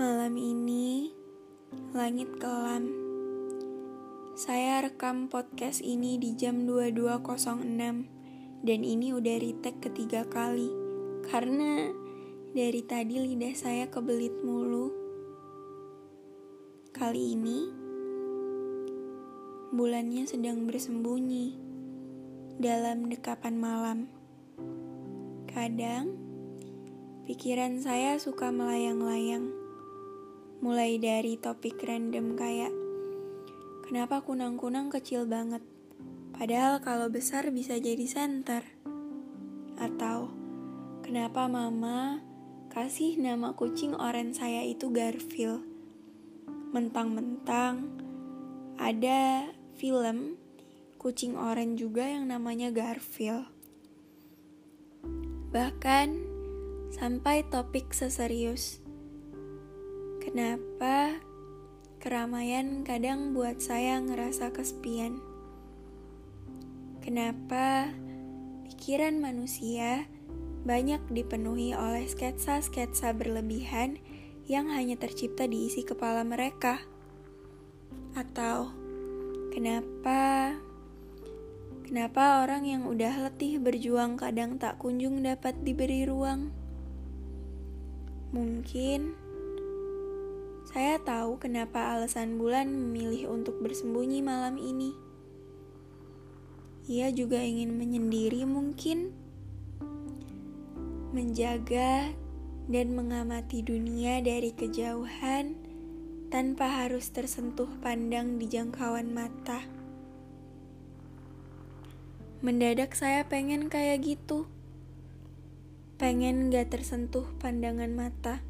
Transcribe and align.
Malam 0.00 0.32
ini, 0.40 1.12
langit 1.92 2.40
kelam. 2.40 2.88
Saya 4.32 4.80
rekam 4.80 5.28
podcast 5.28 5.84
ini 5.84 6.16
di 6.16 6.32
jam 6.40 6.64
22.06 6.64 8.64
dan 8.64 8.80
ini 8.80 9.12
udah 9.12 9.36
retake 9.36 9.84
ketiga 9.84 10.24
kali 10.24 10.72
karena 11.28 11.92
dari 12.56 12.80
tadi 12.80 13.28
lidah 13.28 13.52
saya 13.52 13.92
kebelit 13.92 14.40
mulu. 14.40 14.88
Kali 16.96 17.36
ini, 17.36 17.68
bulannya 19.68 20.24
sedang 20.24 20.64
bersembunyi 20.64 21.60
dalam 22.56 23.04
dekapan 23.04 23.60
malam. 23.60 24.08
Kadang, 25.44 26.16
pikiran 27.28 27.84
saya 27.84 28.16
suka 28.16 28.48
melayang-layang 28.48 29.59
Mulai 30.60 31.00
dari 31.00 31.40
topik 31.40 31.80
random 31.80 32.36
kayak 32.36 32.72
Kenapa 33.90 34.22
kunang-kunang 34.22 34.86
kecil 34.86 35.26
banget? 35.26 35.66
Padahal 36.30 36.78
kalau 36.78 37.10
besar 37.10 37.50
bisa 37.50 37.74
jadi 37.74 38.06
center. 38.06 38.62
Atau 39.74 40.30
kenapa 41.02 41.50
mama 41.50 42.22
kasih 42.70 43.18
nama 43.18 43.50
kucing 43.58 43.98
oren 43.98 44.30
saya 44.30 44.62
itu 44.62 44.94
Garfield? 44.94 45.66
Mentang-mentang 46.70 47.90
ada 48.78 49.50
film 49.74 50.38
kucing 51.02 51.34
oren 51.34 51.74
juga 51.74 52.06
yang 52.06 52.30
namanya 52.30 52.70
Garfield. 52.70 53.50
Bahkan 55.50 56.08
sampai 56.94 57.42
topik 57.50 57.90
seserius 57.90 58.78
Kenapa 60.30 61.18
keramaian 61.98 62.86
kadang 62.86 63.34
buat 63.34 63.58
saya 63.58 63.98
ngerasa 63.98 64.54
kesepian? 64.54 65.18
Kenapa 67.02 67.90
pikiran 68.62 69.18
manusia 69.18 70.06
banyak 70.62 71.02
dipenuhi 71.10 71.74
oleh 71.74 72.06
sketsa-sketsa 72.06 73.10
berlebihan 73.10 73.98
yang 74.46 74.70
hanya 74.70 74.94
tercipta 74.94 75.50
di 75.50 75.66
isi 75.66 75.82
kepala 75.82 76.22
mereka? 76.22 76.78
Atau 78.14 78.70
kenapa 79.50 80.54
Kenapa 81.90 82.46
orang 82.46 82.70
yang 82.70 82.86
udah 82.86 83.26
letih 83.26 83.58
berjuang 83.58 84.14
kadang 84.14 84.62
tak 84.62 84.78
kunjung 84.78 85.26
dapat 85.26 85.58
diberi 85.66 86.06
ruang? 86.06 86.54
Mungkin 88.30 89.29
saya 90.70 91.02
tahu 91.02 91.42
kenapa 91.42 91.98
alasan 91.98 92.38
bulan 92.38 92.70
memilih 92.70 93.26
untuk 93.34 93.58
bersembunyi 93.58 94.22
malam 94.22 94.54
ini. 94.54 94.94
Ia 96.86 97.10
juga 97.10 97.42
ingin 97.42 97.74
menyendiri 97.74 98.46
mungkin. 98.46 99.10
Menjaga 101.10 102.14
dan 102.70 102.94
mengamati 102.94 103.66
dunia 103.66 104.22
dari 104.22 104.54
kejauhan 104.54 105.58
tanpa 106.30 106.86
harus 106.86 107.10
tersentuh 107.10 107.66
pandang 107.82 108.38
di 108.38 108.46
jangkauan 108.46 109.10
mata. 109.10 109.66
Mendadak 112.46 112.94
saya 112.94 113.26
pengen 113.26 113.66
kayak 113.66 114.06
gitu. 114.06 114.46
Pengen 115.98 116.54
gak 116.54 116.70
tersentuh 116.70 117.26
pandangan 117.42 117.90
mata. 117.90 118.49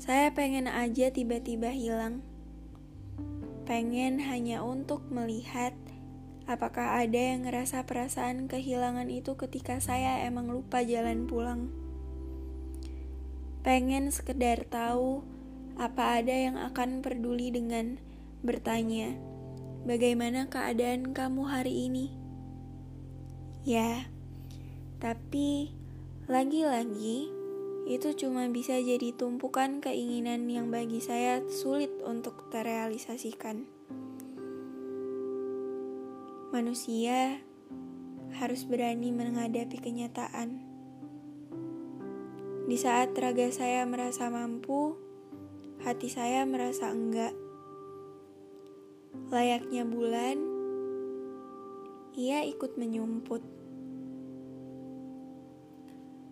Saya 0.00 0.32
pengen 0.32 0.64
aja 0.64 1.12
tiba-tiba 1.12 1.68
hilang. 1.68 2.24
Pengen 3.68 4.16
hanya 4.24 4.64
untuk 4.64 5.04
melihat 5.12 5.76
apakah 6.48 7.04
ada 7.04 7.20
yang 7.20 7.44
ngerasa 7.44 7.84
perasaan 7.84 8.48
kehilangan 8.48 9.12
itu 9.12 9.36
ketika 9.36 9.76
saya 9.76 10.24
emang 10.24 10.48
lupa 10.48 10.80
jalan 10.80 11.28
pulang. 11.28 11.68
Pengen 13.60 14.08
sekedar 14.08 14.64
tahu 14.72 15.20
apa 15.76 16.24
ada 16.24 16.32
yang 16.32 16.56
akan 16.56 17.04
peduli 17.04 17.52
dengan 17.52 18.00
bertanya, 18.40 19.12
bagaimana 19.84 20.48
keadaan 20.48 21.12
kamu 21.12 21.44
hari 21.44 21.92
ini? 21.92 22.08
Ya, 23.68 24.08
tapi 24.96 25.76
lagi-lagi 26.24 27.39
itu 27.90 28.14
cuma 28.14 28.46
bisa 28.46 28.78
jadi 28.78 29.10
tumpukan 29.10 29.82
keinginan 29.82 30.46
yang 30.46 30.70
bagi 30.70 31.02
saya 31.02 31.42
sulit 31.50 31.90
untuk 32.06 32.46
terrealisasikan. 32.54 33.66
Manusia 36.54 37.42
harus 38.38 38.62
berani 38.62 39.10
menghadapi 39.10 39.74
kenyataan. 39.82 40.62
Di 42.70 42.78
saat 42.78 43.10
raga 43.18 43.50
saya 43.50 43.82
merasa 43.90 44.30
mampu, 44.30 44.94
hati 45.82 46.06
saya 46.06 46.46
merasa 46.46 46.94
enggak. 46.94 47.34
Layaknya 49.34 49.82
bulan, 49.82 50.38
ia 52.14 52.46
ikut 52.46 52.78
menyumput, 52.78 53.42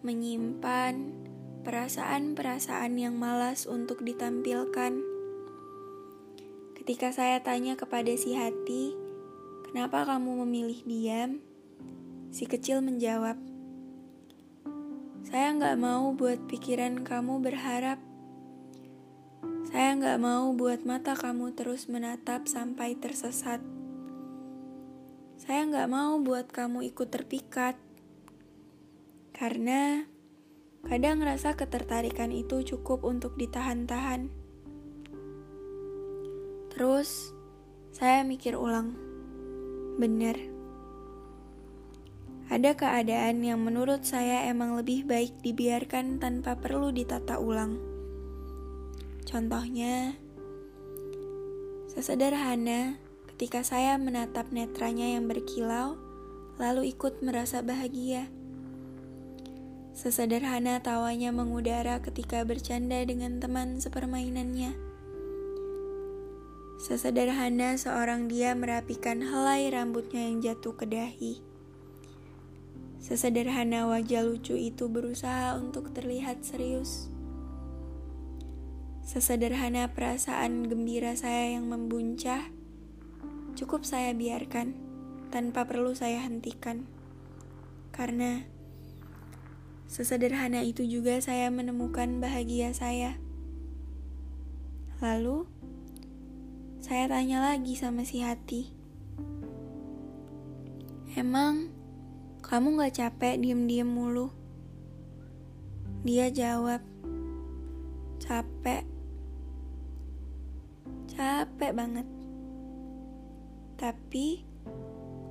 menyimpan 0.00 1.28
perasaan-perasaan 1.62 2.98
yang 2.98 3.14
malas 3.14 3.70
untuk 3.70 4.02
ditampilkan. 4.02 4.98
Ketika 6.74 7.14
saya 7.14 7.38
tanya 7.38 7.78
kepada 7.78 8.10
si 8.18 8.34
hati, 8.34 8.98
"Kenapa 9.70 10.02
kamu 10.02 10.42
memilih 10.42 10.82
diam?" 10.82 11.38
Si 12.34 12.50
kecil 12.50 12.82
menjawab, 12.82 13.38
"Saya 15.22 15.54
nggak 15.54 15.78
mau 15.78 16.10
buat 16.10 16.50
pikiran 16.50 17.06
kamu 17.06 17.38
berharap. 17.38 18.02
Saya 19.70 19.94
nggak 19.94 20.18
mau 20.18 20.50
buat 20.58 20.82
mata 20.82 21.14
kamu 21.14 21.54
terus 21.54 21.86
menatap 21.86 22.50
sampai 22.50 22.98
tersesat. 22.98 23.62
Saya 25.38 25.62
nggak 25.70 25.88
mau 25.88 26.18
buat 26.18 26.50
kamu 26.50 26.90
ikut 26.90 27.06
terpikat." 27.06 27.78
Karena 29.30 30.11
Kadang 30.92 31.24
rasa 31.24 31.56
ketertarikan 31.56 32.28
itu 32.28 32.60
cukup 32.68 33.00
untuk 33.08 33.32
ditahan-tahan. 33.40 34.28
Terus, 36.68 37.32
saya 37.96 38.20
mikir 38.28 38.60
ulang. 38.60 38.92
Bener. 39.96 40.36
Ada 42.52 42.76
keadaan 42.76 43.40
yang 43.40 43.64
menurut 43.64 44.04
saya 44.04 44.44
emang 44.52 44.76
lebih 44.76 45.08
baik 45.08 45.40
dibiarkan 45.40 46.20
tanpa 46.20 46.60
perlu 46.60 46.92
ditata 46.92 47.40
ulang. 47.40 47.80
Contohnya, 49.24 50.12
sesederhana 51.88 53.00
ketika 53.32 53.64
saya 53.64 53.96
menatap 53.96 54.52
netranya 54.52 55.16
yang 55.16 55.24
berkilau, 55.24 55.96
lalu 56.60 56.92
ikut 56.92 57.24
merasa 57.24 57.64
bahagia. 57.64 58.41
Sesederhana 59.92 60.80
tawanya 60.80 61.36
mengudara 61.36 62.00
ketika 62.00 62.48
bercanda 62.48 63.04
dengan 63.04 63.44
teman 63.44 63.76
sepermainannya. 63.76 64.72
Sesederhana 66.80 67.76
seorang 67.76 68.24
dia 68.24 68.56
merapikan 68.56 69.20
helai 69.20 69.68
rambutnya 69.68 70.24
yang 70.24 70.40
jatuh 70.40 70.72
ke 70.74 70.88
dahi. 70.88 71.44
Sesederhana 73.04 73.84
wajah 73.84 74.24
lucu 74.24 74.56
itu 74.56 74.88
berusaha 74.88 75.60
untuk 75.60 75.92
terlihat 75.92 76.40
serius. 76.40 77.12
Sesederhana 79.04 79.92
perasaan 79.92 80.72
gembira 80.72 81.12
saya 81.20 81.52
yang 81.52 81.68
membuncah, 81.68 82.48
cukup 83.60 83.84
saya 83.84 84.16
biarkan 84.16 84.72
tanpa 85.28 85.68
perlu 85.68 85.92
saya 85.92 86.24
hentikan. 86.24 86.88
Karena 87.92 88.51
Sesederhana 89.92 90.64
itu 90.64 90.88
juga 90.88 91.20
saya 91.20 91.52
menemukan 91.52 92.16
bahagia 92.16 92.72
saya. 92.72 93.20
Lalu, 95.04 95.44
saya 96.80 97.12
tanya 97.12 97.44
lagi 97.52 97.76
sama 97.76 98.00
si 98.00 98.24
hati. 98.24 98.72
Emang, 101.12 101.68
kamu 102.40 102.80
gak 102.80 103.04
capek 103.04 103.36
diem-diem 103.36 103.84
mulu? 103.84 104.32
Dia 106.08 106.32
jawab, 106.32 106.80
capek. 108.16 108.88
Capek 111.12 111.72
banget. 111.76 112.08
Tapi, 113.76 114.40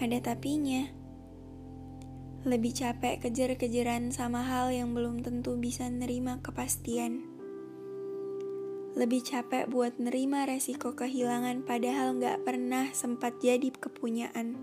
ada 0.00 0.16
tapinya 0.24 0.95
lebih 2.46 2.78
capek 2.78 3.18
kejar-kejaran 3.26 4.14
sama 4.14 4.46
hal 4.46 4.70
yang 4.70 4.94
belum 4.94 5.26
tentu 5.26 5.58
bisa 5.58 5.90
nerima 5.90 6.38
kepastian. 6.38 7.26
lebih 8.96 9.20
capek 9.28 9.68
buat 9.68 10.00
nerima 10.00 10.48
resiko 10.48 10.96
kehilangan 10.96 11.68
padahal 11.68 12.16
gak 12.16 12.48
pernah 12.48 12.88
sempat 12.96 13.36
jadi 13.44 13.68
kepunyaan. 13.76 14.56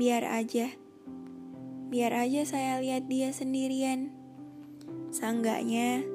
Biar 0.00 0.24
aja, 0.24 0.72
biar 1.92 2.16
aja 2.16 2.48
saya 2.48 2.80
lihat 2.80 3.04
dia 3.12 3.36
sendirian. 3.36 4.08
Seenggaknya, 5.12 6.08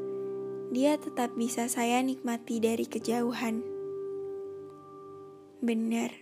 dia 0.74 0.98
tetap 0.98 1.38
bisa 1.38 1.70
saya 1.70 2.02
nikmati 2.02 2.58
dari 2.58 2.90
kejauhan. 2.90 3.62
Benar, 5.62 6.18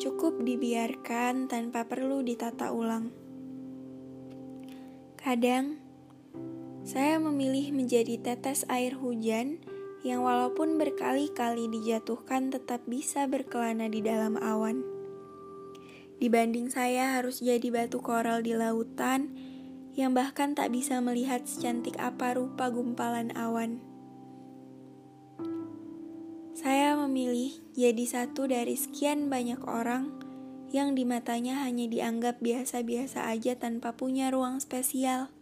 cukup 0.00 0.40
dibiarkan 0.40 1.44
tanpa 1.44 1.84
perlu 1.84 2.24
ditata 2.24 2.72
ulang. 2.72 3.12
Kadang, 5.20 5.76
saya 6.80 7.20
memilih 7.20 7.76
menjadi 7.76 8.16
tetes 8.16 8.64
air 8.72 8.96
hujan 8.96 9.60
yang 10.00 10.24
walaupun 10.24 10.80
berkali-kali 10.80 11.68
dijatuhkan 11.68 12.48
tetap 12.48 12.80
bisa 12.88 13.28
berkelana 13.28 13.92
di 13.92 14.00
dalam 14.00 14.40
awan. 14.40 14.80
Dibanding 16.16 16.72
saya 16.72 17.20
harus 17.20 17.44
jadi 17.44 17.68
batu 17.68 18.00
koral 18.00 18.40
di 18.40 18.56
lautan 18.56 19.36
yang 19.92 20.16
bahkan 20.16 20.56
tak 20.56 20.72
bisa 20.72 21.04
melihat 21.04 21.44
secantik 21.44 22.00
apa 22.00 22.40
rupa 22.40 22.72
gumpalan 22.72 23.28
awan. 23.36 23.84
Saya 26.60 26.92
memilih 26.92 27.56
jadi 27.72 28.04
satu 28.04 28.44
dari 28.44 28.76
sekian 28.76 29.32
banyak 29.32 29.64
orang 29.64 30.12
yang 30.76 30.92
di 30.92 31.08
matanya 31.08 31.64
hanya 31.64 31.88
dianggap 31.88 32.36
biasa-biasa 32.44 33.32
aja 33.32 33.56
tanpa 33.56 33.96
punya 33.96 34.28
ruang 34.28 34.60
spesial. 34.60 35.32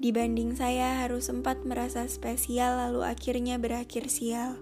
Dibanding 0.00 0.56
saya 0.56 1.04
harus 1.04 1.28
sempat 1.28 1.68
merasa 1.68 2.08
spesial 2.08 2.80
lalu 2.80 3.04
akhirnya 3.04 3.60
berakhir 3.60 4.08
sial. 4.08 4.56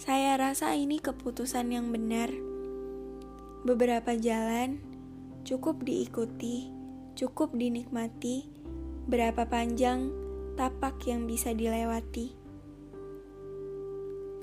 Saya 0.00 0.40
rasa 0.40 0.72
ini 0.72 0.96
keputusan 0.96 1.76
yang 1.76 1.92
benar. 1.92 2.32
Beberapa 3.68 4.16
jalan 4.16 4.80
cukup 5.44 5.84
diikuti, 5.84 6.72
cukup 7.20 7.52
dinikmati, 7.52 8.48
berapa 9.12 9.44
panjang 9.44 10.08
tapak 10.56 11.04
yang 11.04 11.28
bisa 11.28 11.52
dilewati. 11.52 12.39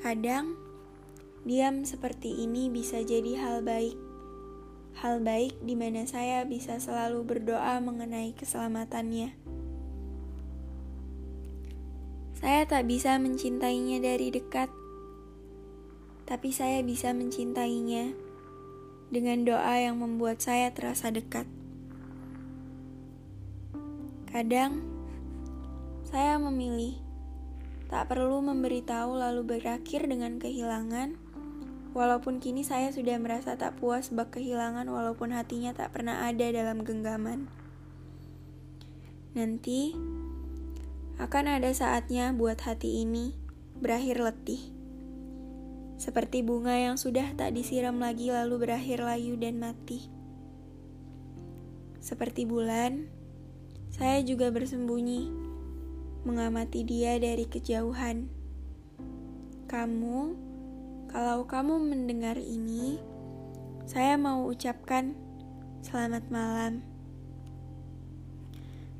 Kadang, 0.07 0.55
diam 1.43 1.83
seperti 1.83 2.31
ini 2.39 2.71
bisa 2.71 3.03
jadi 3.03 3.43
hal 3.43 3.59
baik. 3.59 3.99
Hal 5.03 5.19
baik 5.19 5.59
di 5.59 5.75
mana 5.75 6.07
saya 6.07 6.47
bisa 6.47 6.79
selalu 6.79 7.27
berdoa 7.27 7.83
mengenai 7.83 8.31
keselamatannya. 8.31 9.35
Saya 12.39 12.63
tak 12.71 12.87
bisa 12.87 13.19
mencintainya 13.19 13.99
dari 13.99 14.31
dekat, 14.31 14.71
tapi 16.23 16.55
saya 16.55 16.79
bisa 16.87 17.11
mencintainya 17.11 18.15
dengan 19.11 19.43
doa 19.43 19.75
yang 19.75 19.99
membuat 19.99 20.39
saya 20.39 20.71
terasa 20.71 21.11
dekat. 21.11 21.51
Kadang 24.31 24.87
saya 26.07 26.39
memilih 26.39 26.95
tak 27.87 28.11
perlu 28.11 28.43
memberitahu 28.43 29.15
lalu 29.15 29.57
berakhir 29.57 30.07
dengan 30.07 30.39
kehilangan, 30.39 31.15
walaupun 31.95 32.43
kini 32.43 32.61
saya 32.61 32.91
sudah 32.91 33.15
merasa 33.17 33.55
tak 33.55 33.79
puas 33.79 34.11
bak 34.13 34.35
kehilangan 34.35 34.85
walaupun 34.91 35.31
hatinya 35.33 35.71
tak 35.71 35.95
pernah 35.95 36.27
ada 36.27 36.45
dalam 36.51 36.83
genggaman. 36.83 37.47
Nanti 39.33 39.95
akan 41.17 41.45
ada 41.57 41.71
saatnya 41.73 42.35
buat 42.35 42.61
hati 42.61 43.01
ini 43.01 43.33
berakhir 43.77 44.21
letih 44.21 44.77
seperti 45.97 46.45
bunga 46.45 46.77
yang 46.77 46.93
sudah 46.93 47.33
tak 47.33 47.57
disiram 47.57 47.97
lagi 47.97 48.29
lalu 48.29 48.69
berakhir 48.69 49.01
layu 49.01 49.33
dan 49.33 49.57
mati. 49.57 50.05
Seperti 51.97 52.45
bulan, 52.45 53.09
saya 53.89 54.21
juga 54.21 54.53
bersembunyi, 54.53 55.46
mengamati 56.23 56.87
dia 56.87 57.19
dari 57.21 57.45
kejauhan. 57.45 58.31
Kamu, 59.67 60.19
kalau 61.11 61.43
kamu 61.45 61.75
mendengar 61.81 62.39
ini, 62.39 62.97
saya 63.83 64.15
mau 64.15 64.47
ucapkan 64.47 65.13
selamat 65.83 66.27
malam. 66.31 66.83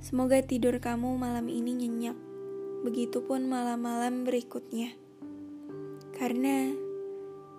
Semoga 0.03 0.39
tidur 0.39 0.79
kamu 0.79 1.19
malam 1.19 1.51
ini 1.51 1.75
nyenyak, 1.75 2.15
begitupun 2.87 3.49
malam-malam 3.49 4.23
berikutnya. 4.23 4.95
Karena 6.15 6.71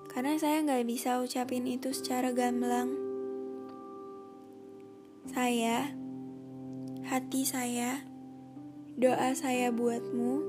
karena 0.08 0.34
saya 0.40 0.64
nggak 0.64 0.88
bisa 0.88 1.20
ucapin 1.20 1.68
itu 1.68 1.92
secara 1.92 2.32
gamblang. 2.32 2.90
Saya, 5.28 5.92
hati 7.04 7.44
saya, 7.44 8.02
doa 8.98 9.30
saya 9.30 9.70
buatmu 9.70 10.42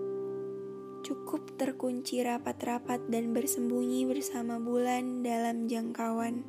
cukup 1.05 1.53
terkunci 1.53 2.25
rapat-rapat 2.25 2.97
dan 3.05 3.29
bersembunyi 3.29 4.09
bersama 4.09 4.57
bulan 4.57 5.21
dalam 5.21 5.69
jangkauan. 5.69 6.41